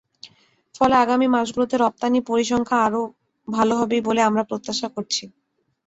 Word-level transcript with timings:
ফলে 0.75 0.95
আগামী 0.95 1.27
মাসগুলোতে 1.27 1.75
রপ্তানি 1.77 2.19
পরিসংখ্যান 2.29 2.81
আরও 2.87 3.01
ভালো 3.47 3.73
হবে 3.79 3.95
বলেই 4.07 4.27
আমরা 4.29 4.43
প্রত্যাশা 4.49 4.87
করছি। 4.95 5.23